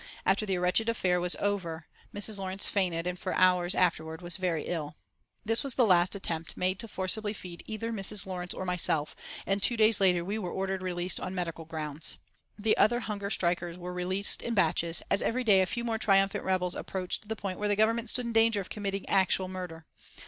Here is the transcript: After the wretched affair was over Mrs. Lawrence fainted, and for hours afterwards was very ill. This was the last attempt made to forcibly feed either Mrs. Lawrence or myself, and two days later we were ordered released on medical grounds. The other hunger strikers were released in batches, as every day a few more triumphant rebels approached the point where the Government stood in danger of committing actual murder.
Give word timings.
After 0.25 0.47
the 0.47 0.57
wretched 0.57 0.89
affair 0.89 1.19
was 1.21 1.35
over 1.35 1.85
Mrs. 2.11 2.39
Lawrence 2.39 2.67
fainted, 2.67 3.05
and 3.05 3.19
for 3.19 3.35
hours 3.35 3.75
afterwards 3.75 4.23
was 4.23 4.37
very 4.37 4.63
ill. 4.65 4.95
This 5.45 5.63
was 5.63 5.75
the 5.75 5.85
last 5.85 6.15
attempt 6.15 6.57
made 6.57 6.79
to 6.79 6.87
forcibly 6.87 7.33
feed 7.33 7.61
either 7.67 7.91
Mrs. 7.93 8.25
Lawrence 8.25 8.55
or 8.55 8.65
myself, 8.65 9.15
and 9.45 9.61
two 9.61 9.77
days 9.77 10.01
later 10.01 10.25
we 10.25 10.39
were 10.39 10.49
ordered 10.51 10.81
released 10.81 11.19
on 11.19 11.35
medical 11.35 11.65
grounds. 11.65 12.17
The 12.57 12.75
other 12.77 13.01
hunger 13.01 13.29
strikers 13.29 13.77
were 13.77 13.93
released 13.93 14.41
in 14.41 14.55
batches, 14.55 15.03
as 15.11 15.21
every 15.21 15.43
day 15.43 15.61
a 15.61 15.67
few 15.67 15.83
more 15.83 15.99
triumphant 15.99 16.43
rebels 16.45 16.73
approached 16.73 17.27
the 17.29 17.35
point 17.35 17.59
where 17.59 17.69
the 17.69 17.75
Government 17.75 18.09
stood 18.09 18.25
in 18.25 18.33
danger 18.33 18.59
of 18.59 18.71
committing 18.71 19.07
actual 19.07 19.47
murder. 19.49 19.85